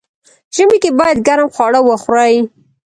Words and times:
ژمی 0.55 0.77
کی 0.83 0.89
باید 0.99 1.17
ګرم 1.27 1.49
خواړه 1.55 1.79
وخوري. 1.83 2.37